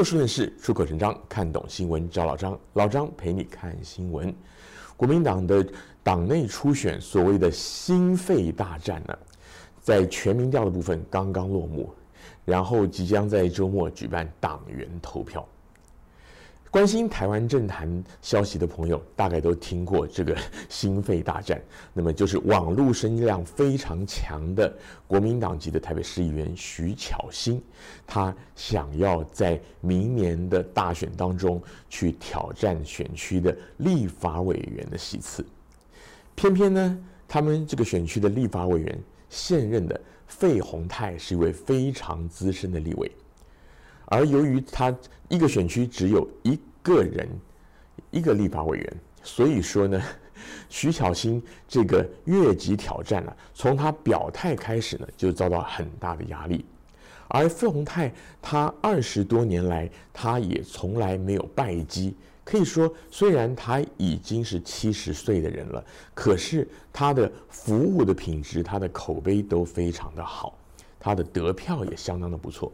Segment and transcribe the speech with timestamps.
[0.00, 4.34] 就事论事，出口成章，看懂新闻找老张，老张陪你看新闻。
[4.96, 5.62] 国民党的
[6.02, 9.18] 党内初选，所谓的心肺大战呢，
[9.82, 11.92] 在全民调的部分刚刚落幕，
[12.46, 15.46] 然后即将在周末举办党员投票。
[16.70, 20.36] 关心台湾政坛消息的朋友，大概都听过这个
[20.70, 21.60] 心肺大战。
[21.92, 24.72] 那么就是网络声音量非常强的
[25.08, 27.60] 国民党籍的台北市议员徐巧芯，
[28.06, 35.44] 他想要在明年的大选当中去挑战选区的立法委员的席次。
[36.36, 38.96] 偏偏呢，他们这个选区的立法委员
[39.28, 43.10] 现任的费鸿泰是一位非常资深的立委。
[44.06, 44.92] 而由于他
[45.28, 47.28] 一个选区只有一个人，
[48.10, 50.02] 一个立法委员，所以说呢，
[50.68, 56.64] 徐巧芯这个越级挑战呢、啊，从他表态开始呢，就遭到很大的压力。
[57.28, 62.16] 而费鸿泰他二十多年来，他也从来没有败绩。
[62.42, 70.58] 可以说，虽然他已经是七十岁的人了，可是他的服务的品质、他的口碑都非常的好，
[70.98, 72.72] 他的得票也相当的不错。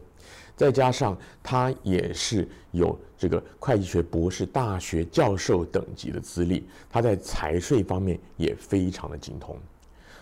[0.57, 9.55] 再加上他也是有这个会计学博士、大学教授等级的资历，他在财税方面也非常的精通，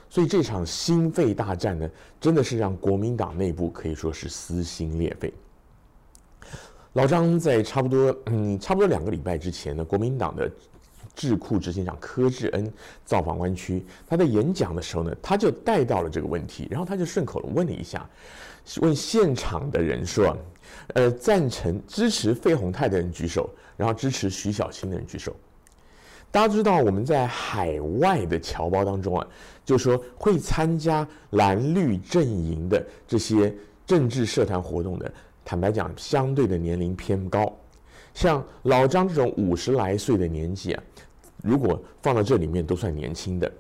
[0.10, 5.34] 所以这场心肺大战呢，真的是让国民党内部可以说是撕心裂肺。
[6.94, 10.52] 老张在差不多嗯差不多两个礼拜之前呢，国民党的
[11.16, 12.72] 智库执行长柯志恩
[13.06, 18.08] 造访湾区，他在演讲的时候呢，他就带到了这个问题，然后他就顺口的问了一下。
[18.82, 20.36] 问现场的人说
[20.96, 25.36] ：“呃，赞成支持费鸿泰的人举手，然后支持徐小青的人举手。
[26.32, 29.28] 大家知道我们在海外的侨胞当中啊，
[29.64, 35.14] 就说会参加蓝绿阵营的这些政治社团活动的，
[35.46, 37.56] 坦白讲，相对的年龄偏高。
[38.16, 40.84] 像老张这种五十来岁的年纪啊，
[41.44, 43.52] 如果放到这里面都算年轻的。”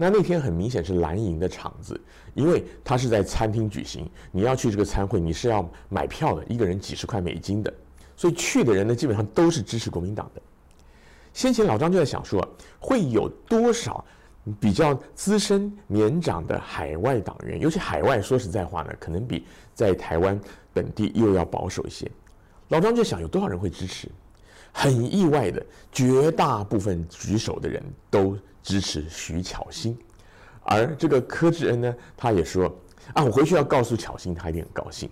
[0.00, 2.00] 那那天很明显是蓝营的场子，
[2.34, 7.74] 因为他是在餐厅举行，你要去这个餐会，你是要买票的，一个人几十块美金的，
[8.16, 10.42] 所以去的人呢，基本上都是支持国民党的。
[11.34, 12.40] 先前老张就在想说，
[12.78, 14.04] 会有多少
[14.60, 19.44] 比较资深年长的海外党员，尤其海外，说实在话呢，可能比
[19.74, 20.40] 在台湾
[20.72, 22.08] 本地又要保守一些。
[22.68, 24.08] 老张就想，有多少人会支持？
[24.72, 28.38] 很意外的，绝大部分举手的人都。
[28.60, 29.96] 支持徐巧芯，
[30.60, 32.66] 而这个柯志恩呢，他也说
[33.14, 35.08] 啊，我回去要告诉巧芯，他一定很高兴。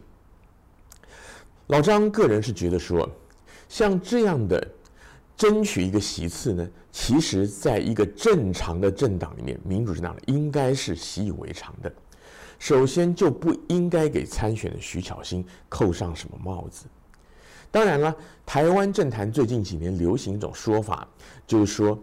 [1.69, 3.09] 老张个人是觉得说，
[3.67, 4.69] 像这样的
[5.39, 11.91] 争取一个席次呢，其实在一个正常的政党里面，民主政党应该是习以为常的。
[12.59, 16.85] 首先就不应该给参选的徐巧芯扣上什么帽子。
[17.71, 21.09] 当然了，台湾政坛最近几年流行一种说法，
[21.47, 21.99] 就是说。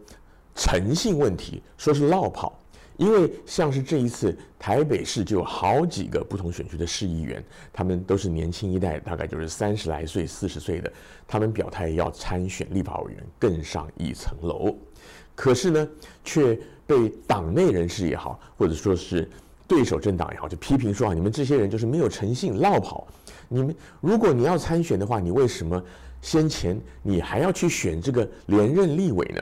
[0.55, 2.59] 诚信问题，说是落跑，
[2.97, 10.93] 因为像是这一次台北市就有好几个不同选区的市议员，他们都是年轻一代，大概就是三十来岁、四十岁的，
[11.27, 14.77] 他们表态要参选立法委员，更上一层楼，
[15.33, 15.89] 可是呢，
[16.23, 19.27] 却被党内人士也好，或者说是
[19.67, 23.07] 对手政党也好，就批评说啊，你们这些人就是没有诚信，落跑。
[23.47, 25.81] 你们如果你要参选的话，你为什么
[26.21, 29.41] 先前你还要去选这个连任立委呢？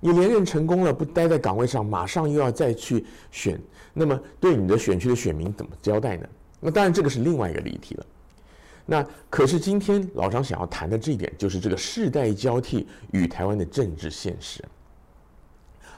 [0.00, 3.60] 你连任成功了，不待在岗位上，马上又要再去选，
[3.92, 6.26] 那么对你的选区的选民怎么交代呢？
[6.58, 8.06] 那当然这个是另外一个议题了。
[8.86, 14.64] 那可是今天老张想要谈的这一点，就是这个世代交替与台湾的政治现实。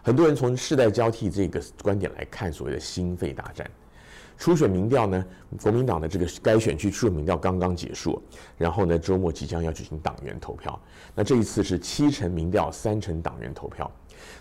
[0.03, 3.69] 很多人从世代交替这个观点来看，所谓的心肺大战。
[4.37, 5.25] 初选民调呢，
[5.63, 8.21] 国民党的这个该选区初选民调刚刚结束，
[8.59, 10.77] 然后呢，周末即将要举行党员投票。
[11.15, 13.89] 那这一次是七成民调，三成党员投票。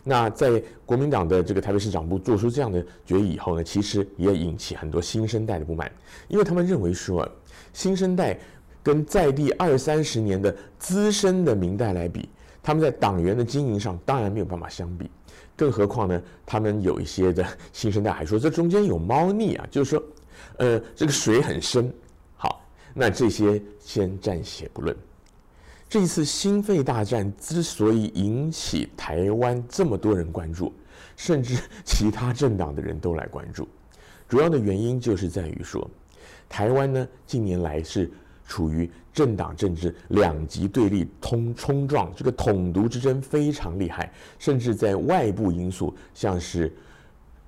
[0.04, 5.92] 那在国民党的这个台北市长部做出这样的决议以后呢，其实也引起很多新生代的不满，
[6.28, 7.28] 因为他们认为说，
[7.72, 8.40] 新生代
[8.82, 12.28] 跟在地二三十年的资深的民代来比，
[12.64, 15.12] 他们在党员的经营上当然没有办法相比。
[15.62, 16.20] 更何况呢？
[16.44, 20.04] 他们有一些的新生代还说，这中间有猫腻啊，就是说，
[20.58, 21.94] 呃，这个水很深。
[22.36, 24.98] 好，那这些先暂且不论。
[25.88, 30.74] 这一次心肺大战之所以引起台湾这么多人关注，
[31.16, 31.56] 甚至
[31.86, 33.68] 其他政党的人都来关注，
[34.28, 35.88] 主要的原因就是在于说，
[36.50, 38.10] 台湾呢近年来是。
[38.52, 46.70] 处于政党政治两极对立、通冲撞，这个统独之争非常厉害，甚至在外部因素，像是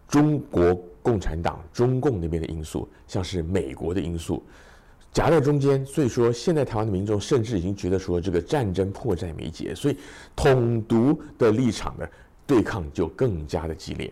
[0.08, 4.42] 中国共产党、中共那边的因素，像是美国的因素，
[5.12, 9.98] 夹在中间，所以说现在台湾的民众甚至已经觉得说这个战争迫在眉睫，所以
[10.38, 12.10] 统独的立场的，
[12.48, 14.10] 对抗就更加的激烈。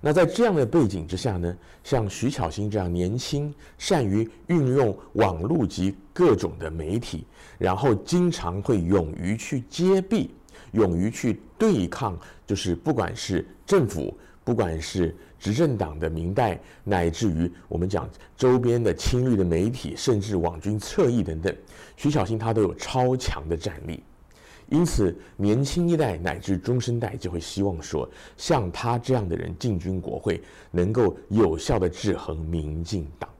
[0.00, 7.26] 那在这样的背景之下呢，像徐巧芯这样年轻、善于运用网络及各种的媒体，
[7.58, 10.30] 然后经常会勇于去揭弊、
[10.72, 14.16] 勇于去对抗，就是不管是政府。
[14.46, 18.06] 不管是执政党的民代，乃至于我们讲
[18.36, 21.56] 周边的亲绿的媒体，甚至网军侧翼等等，
[21.96, 24.02] 徐巧芯他都有超强的战力。
[24.74, 30.42] 因此，年轻一代乃至中生代就会希望说，像他这样的人进军国会，
[30.72, 33.30] 能够有效的制衡民进党。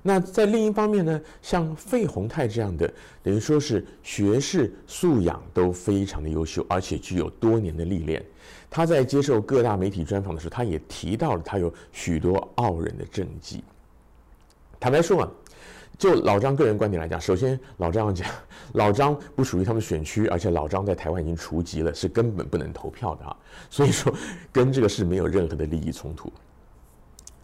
[0.00, 2.90] 那在另一方面呢，像费鸿泰这样的，
[3.22, 8.24] 等于说是学识素养都非常的优秀，而且具有多年的历练。
[8.70, 13.62] 他在接受各大媒体专访的时候，他也提到了他有许多傲人的政绩。
[14.80, 15.30] 坦白说啊，
[16.00, 18.26] 就老张个人观点来讲，首先老张要讲，
[18.72, 23.36] 老张不属于他们选区，而且老张在台湾已经除籍了，是根本不能投票的啊。
[23.68, 24.10] 所以说，
[24.50, 26.32] 跟这个是没有任何的利益冲突。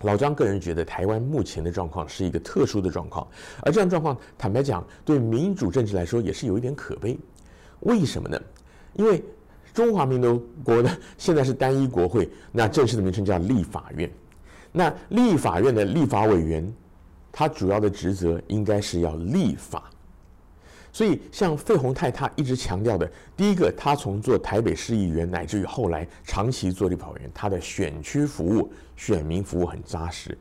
[0.00, 3.28] 老张个人觉得，台湾目前的状况是一个特殊的状况，
[3.60, 7.18] 而这样状况，坦白讲，对民主政治来说也是有一点可悲。
[7.80, 8.40] 为什么呢？
[8.94, 9.22] 因为
[9.74, 14.10] 中华民族国的 现在是单一国会，那正式的名称叫立法院。
[14.72, 16.74] 那立法院的立法委员，
[17.38, 19.90] 他主要的职责应该是要立法。
[20.90, 23.06] 所以，像费鸿泰他一直强调的，
[23.36, 30.36] 第一个，他从做台北市议员，乃至于后来长期做立法委员，他的选区服务、选民服务很扎实。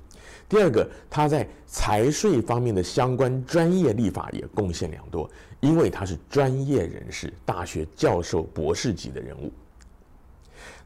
[0.47, 9.51] 第二个，他在财税方面的相关专业立法也贡献良多，因为他是专业人士，大学教授、博士级的人物。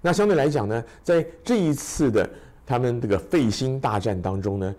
[0.02, 2.28] 那相对来讲呢，在这一次的
[2.66, 4.76] 他们这个费心大战当中呢。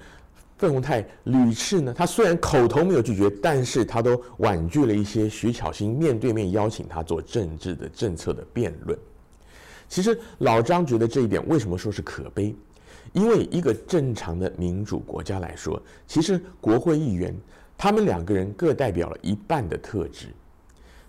[0.60, 8.98] 费鸿泰屡次呢，他虽然口头没有拒绝，但是他都婉拒了一些徐巧芯面对面邀请他做政治的政策的辩论。
[9.88, 12.54] 其实老张觉得这一点为什么说是可悲？
[13.14, 17.34] 因为一个正常的民主国家来说，其实国会议员
[17.78, 20.26] 他们两个人各代表了一半的特质。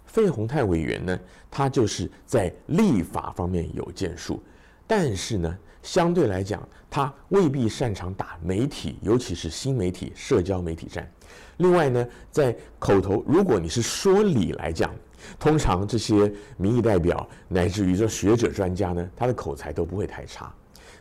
[0.06, 1.19] 费鸿泰委员呢，
[1.50, 4.42] 他就是在立法方面有建树，
[4.88, 5.57] 但是呢。
[5.83, 11.10] 相对来讲，他未必擅长打媒体，尤其是新媒体、社交媒体战。
[11.57, 14.94] 另外呢，在口头，如果你是说理来讲，
[15.39, 20.54] 通常这些民意代表乃至于说学者专家呢，他的口才都不会太差。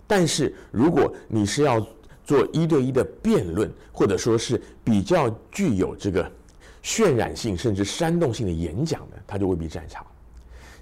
[0.06, 1.84] 但是如果你是要
[2.24, 6.30] 做一对一的辩论，或者说是比较具有这个
[6.82, 10.04] 渲染性甚至煽动性的演讲呢，他就未必擅长。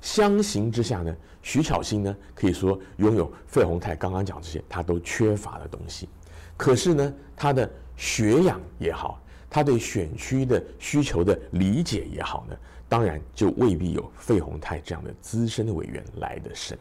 [0.00, 6.08] 相形之下呢，徐巧芯呢，可以说拥有费鸿泰刚刚讲这些他都缺乏的东西。
[6.56, 12.56] 可是呢，他的学养也好，他对选区的需求的理解也好呢，
[12.88, 16.76] 当然就未必有费鸿泰这样的资深的委员来得深。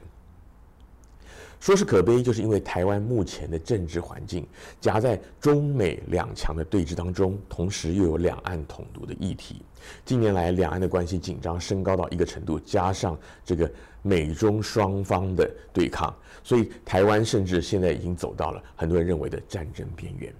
[1.59, 4.45] 说是可悲，就是因为台湾目前的政治环境
[4.80, 9.62] 夹在中美两强的对峙当中，同时又有两岸统独的议题。
[10.06, 13.69] 近年来，两岸的关系紧张升高到一个程度，加上这个
[14.01, 16.13] 美中双方的对抗，
[16.44, 20.34] 所以台湾甚至现在已经走到了很多人认为的战争边缘。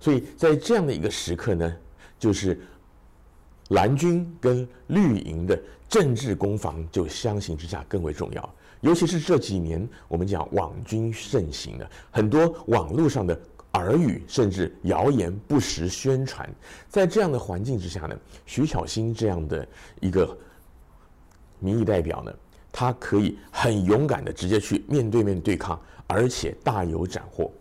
[0.00, 1.76] 所以在这样的一个时刻呢，
[2.18, 2.60] 就是
[3.68, 8.54] 蓝军跟绿营的政治攻防就相形之下更为重要。
[8.80, 13.38] 尤其是这几年，我们讲网军盛行的很多网络上的
[13.72, 16.48] 耳语，甚至谣言不实宣传，
[16.88, 18.16] 在这样的环境之下呢，
[18.46, 19.66] 徐巧芯这样的
[20.00, 20.36] 一个
[21.58, 22.32] 民意代表呢，
[22.70, 27.52] 他可以很勇敢的直接去面对面对抗，而且大有斩获。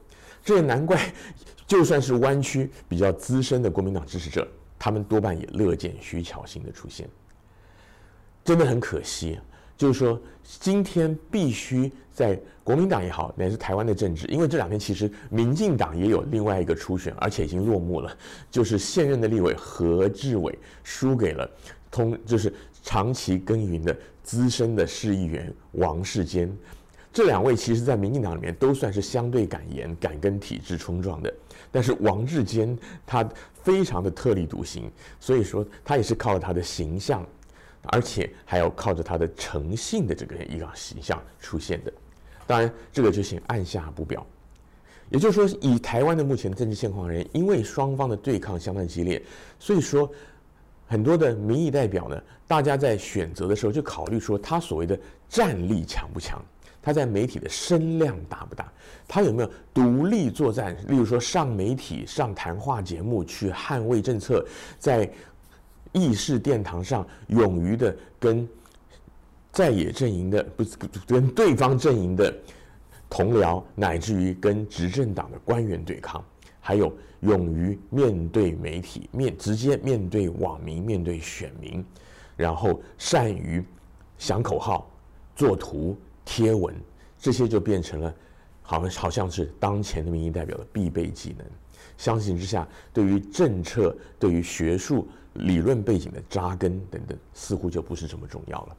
[0.44, 1.14] 这也难怪，
[1.66, 4.48] 就算是湾区比较资深的国民党支持者，
[4.80, 7.10] 他们多半也乐见徐巧芯的出现。
[8.46, 9.38] 真的很可惜。
[9.78, 10.20] 就是说，
[10.60, 18.18] 今天必须在国民党也好，乃至台湾的政治，因为这两天其实民进党也有另外一个初选，而且已经落幕了，
[18.50, 21.50] 就是现任的立委何志伟输给了
[21.92, 26.52] 通，就是长期耕耘的资深的市议员王世坚。
[27.14, 31.34] 这两位其实，在民进党里面都算是相对敢言、敢跟体制冲撞的，
[31.72, 33.28] 但是王世坚他
[33.64, 37.26] 非常的特立独行，所以说他也是靠他的形象。
[37.90, 41.94] 而且还要靠着他的诚信的这个一个形象出现的，
[42.46, 44.26] 当然这个就先按下不表。
[45.10, 49.22] 也就是说，以台湾的目前政治现况而言，因为双方的对抗相当激烈，
[49.58, 50.12] 所以说
[50.86, 56.44] 很多的民意代表呢，大家在选择的时候就考虑说他所谓的战力强不强，
[56.82, 58.70] 他在媒体的声量大不大？
[59.08, 60.76] 他有没有独立作战？
[60.90, 64.46] 例如说上媒体、上谈话节目去捍卫政策，
[64.78, 65.10] 在
[66.00, 68.48] 议事殿堂上勇于的跟
[69.52, 72.34] 在野阵营的不是跟对方阵营的
[73.10, 76.24] 同僚，乃至于跟执政党的官员对抗，
[76.60, 81.84] 还有勇于面对媒体、面直接面对网民、面对选民，
[82.36, 83.64] 然后善于
[84.18, 84.88] 想口号、
[85.36, 86.76] 做图、贴文，
[87.18, 88.14] 这些就变成了
[88.62, 91.48] 好好像是当前的民意代表的必备技能。
[91.98, 95.08] 相形之下，对于政策、对于学术
[95.38, 98.78] 理论背景的扎根等等，似乎就不是这么重要了。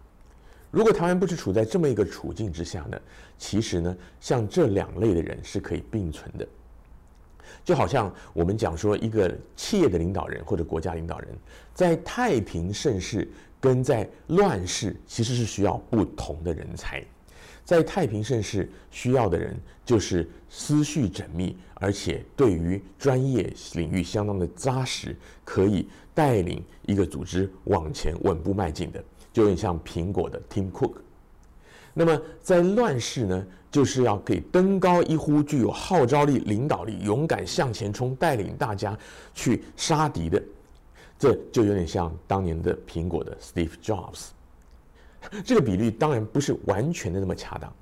[0.71, 3.01] 如果台湾不是处在这么一个处境之下呢？
[3.39, 6.47] 其实呢，像这两类的人是可以并存的。
[7.65, 11.29] 就好像我们讲说，一个企业的领导人或者国家领导人，
[11.73, 13.27] 在太平盛世
[13.59, 17.03] 跟在乱世，其实是需要不同的人才。
[17.69, 29.05] 在太平盛世需要的人，就是思绪缜密，而且对于专业领域相当的扎实，可以带领一个组织往前稳步迈进的。
[29.35, 30.95] 就有点像苹果的 Tim Cook，
[31.93, 38.99] 那么在乱世呢，就是要给登高一呼，具有号召力、领导力、勇敢向前冲，带领大家
[39.35, 40.43] 去杀敌的，
[41.19, 44.29] 这就有点像当年的苹果的 Steve Jobs。
[45.45, 47.73] 这个比率当然不是完全的那么恰当，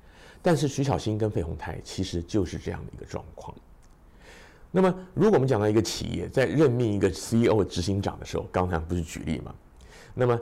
[0.41, 3.55] 但是徐小新跟费鸿泰其实就是这样的一个状况。
[4.71, 9.53] 那么，如果我们讲到一个企业在任命一个 CEO 执行长的时候，刚才不是举例吗？
[10.13, 10.39] 那么。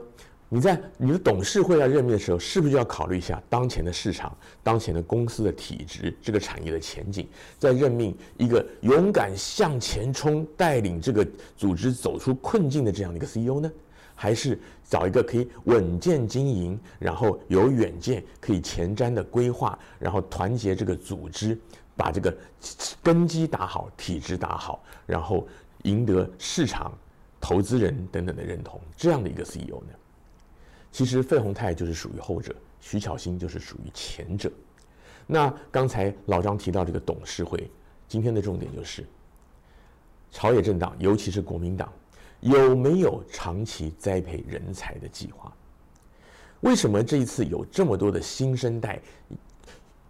[0.48, 11.26] 你在你的董事会要任命的时候，是不是就要考虑一下当前的市场、当前的公司的体质、这个产业的前景，在任命一个勇敢向前冲、带领这个
[11.56, 13.68] 组织走出困境的这样的一个 CEO 呢？
[14.16, 21.56] 还是找一个可以稳健经营、然后有远见、可以前瞻的规划，然后团结这个组织，
[21.94, 22.36] 把这个
[23.02, 25.46] 根基打好、体制打好，然后
[25.82, 26.92] 赢得市场、
[27.40, 29.92] 投资人等等的认同，这样的一个 CEO 呢？
[30.90, 34.50] 其实费鸿泰就是属于后者，徐巧芯就是属于前者。
[35.26, 37.70] 那刚才老张提到这个董事会，
[38.08, 39.04] 今天的重点就是
[40.30, 41.92] 朝野政党，尤其是国民党，
[42.46, 45.52] 有没有长期栽培人才的计划？
[46.60, 49.00] 为什么这一次有这么多的新生代，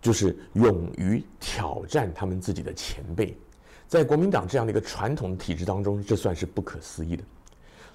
[0.03, 3.35] 就是勇于挑战他们自己的前辈？
[3.89, 7.25] 在国民党这样的一个传统体制当中，这算是不可思议的。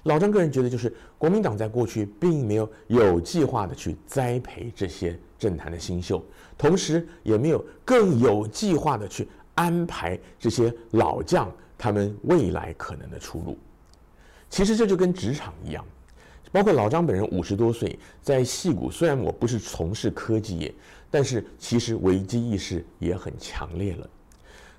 [0.02, 6.20] 老张个人觉得，就是国民党在过去并没有有计划的去栽培这些政坛的新秀，
[6.58, 13.56] 同时也没有更有计划的去安排这些老将他们未来可能的出路。
[14.52, 15.82] 其实这就跟职场一样，
[16.52, 20.74] 包括老张本人五十多岁，在戏谷，虽然我不是从事科技业，
[21.10, 24.06] 但是其实危机意识也很强烈了。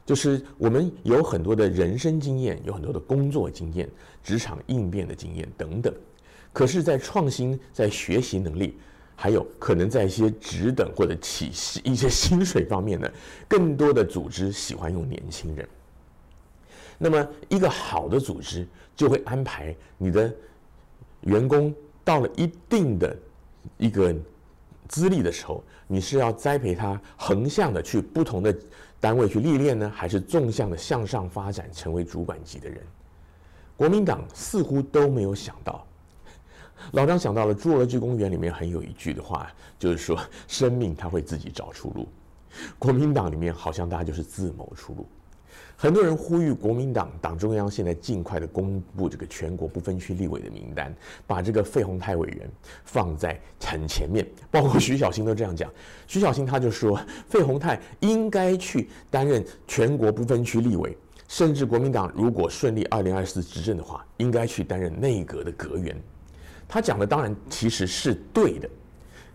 [0.06, 3.90] 就是我们有很多的人生经验，有很多的工作经验、
[4.24, 5.92] 职场应变的经验等等。
[6.52, 8.78] 可是，在创新、在学习能力，
[9.16, 11.50] 还有可能在一些职等或者起
[11.84, 13.10] 一些薪水方面呢，
[13.48, 15.68] 更多的组织喜欢用年轻人。
[16.98, 20.34] 那么，一个好的组织就会安排你的
[21.22, 21.74] 员工
[22.04, 23.16] 到了一定的
[23.78, 24.16] 一个
[24.88, 28.56] 资历的时候，你是要栽培他横向的去不同的。
[29.00, 32.82] 单位去历练呢，还是纵向的向上发展，成为主管级的人？
[33.76, 35.86] 国民党似乎都没有想到。
[36.94, 42.08] 老张想到了《侏罗纪公园》里面很有一句的话，就是说生命它会自己找出路。
[42.80, 45.06] 国民党里面好像大家就是自谋出路。
[45.84, 50.96] 很多人呼吁国民党党中央现在尽快的公布这个全国不分区立委的名单，
[51.28, 52.50] 把这个费鸿泰委员
[52.86, 55.70] 放在很前面，包括徐小新都这样讲。
[56.08, 56.98] 徐小新他就说，
[57.28, 60.98] 费鸿泰应该去担任全国不分区立委，
[61.28, 65.94] 甚至国民党如果顺利二零二四执政的话，应该去担任内阁的阁员。
[66.66, 68.70] 他讲的当然其实是对的，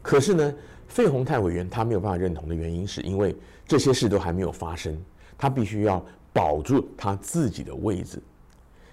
[0.01, 0.55] 可是呢，
[0.87, 3.37] 费鸿泰委员他没有办法认同的原因，是因为
[3.67, 4.99] 这些事都还没有发生，
[5.37, 6.03] 他必须要。
[6.39, 8.23] 保住他自己的位置，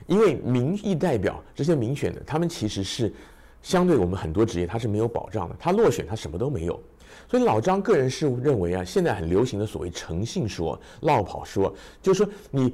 [0.08, 3.14] 因为民意代表这些民选的，他们其实是
[3.62, 5.56] 相对我们很多职业他是没有保障的。
[5.60, 6.82] 他落选，他什么都没有。
[7.30, 11.72] 所以老张个人是认为啊，现在很流行的所谓诚信说、落跑说，
[12.02, 12.74] 就是说你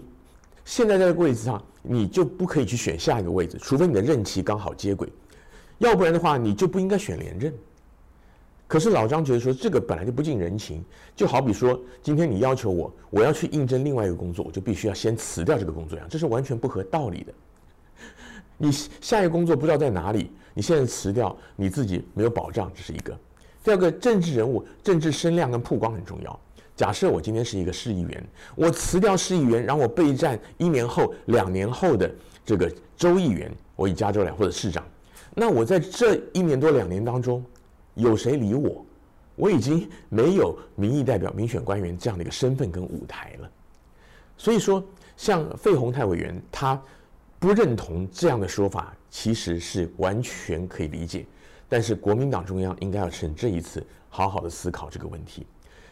[0.64, 5.12] 现在在这个位置上，你就不可以去选下一个位置，除非你的任期刚好接轨，
[5.80, 7.54] 要不然的话，你就不应该选连任。
[8.72, 10.82] 可是老张觉得说，这个本来就不近人情，
[11.14, 17.34] 就好比说今天你要求我，我要去应征另外一个工作，我就必须要先辞掉这个工作一样，这是完全不合道理的。
[18.58, 23.14] 你下一个工作不知道在哪里，你现在辞掉，你自己没有保障，这是一个。
[23.62, 26.40] 第二个，政治人物、政治声量跟曝光很重要。
[26.74, 28.26] 假设我今天是一个市议员，
[28.56, 32.10] 我辞掉市议员，然后我备战一年后、两年后的
[32.46, 34.82] 这个州议员，我以加州来或者市长，
[35.36, 37.44] 那我在这一年多两年当中，
[37.96, 38.86] 有谁理我？
[39.36, 43.50] 我已经没有民意代表、民选官员这样的一个身份跟舞台了。
[44.38, 44.84] 所以说，
[45.16, 46.80] 像费鸿泰委员他
[47.40, 51.26] 不认同这样的说法，其实是完全可以理解。
[51.68, 55.48] 但是国民党中央应该要趁这一次好好的思考这个问题。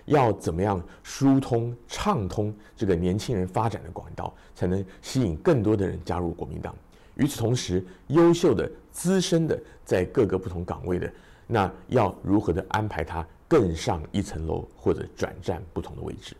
[0.05, 6.75] 要怎么样疏通、畅通这个年轻人发展的管道，才能吸引更多的人加入国民党？
[7.15, 11.11] 与此同时，优秀的、资深的，在各个不同岗位的，
[11.51, 16.37] 那要如何的安排它更上一层楼，或者转战不同的位置？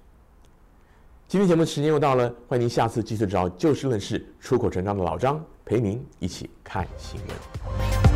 [1.27, 8.08] 今天节目时间又到了，欢迎您下次继续找就事论事、出口成章的老张陪您一起看新闻。